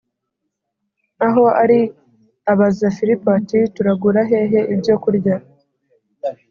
aho 1.25 1.43
ari 1.61 1.79
abaza 2.51 2.87
Filipo 2.97 3.27
ati 3.39 3.59
Turagura 3.75 4.21
hehe 4.31 4.59
ibyokurya 4.73 5.35